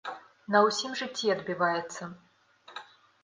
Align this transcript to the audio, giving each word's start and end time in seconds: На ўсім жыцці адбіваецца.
На 0.53 0.61
ўсім 0.67 0.95
жыцці 1.01 1.29
адбіваецца. 1.35 2.03